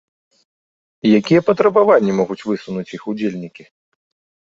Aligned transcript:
Якія 1.19 1.41
патрабаванні 1.51 2.17
могуць 2.23 2.41
высунуць 2.51 2.89
іх 3.01 3.09
удзельнікі? 3.15 3.63